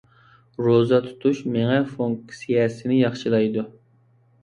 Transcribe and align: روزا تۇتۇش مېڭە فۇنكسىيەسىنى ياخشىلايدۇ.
روزا 0.67 0.99
تۇتۇش 1.09 1.43
مېڭە 1.57 1.77
فۇنكسىيەسىنى 1.93 3.01
ياخشىلايدۇ. 3.05 3.71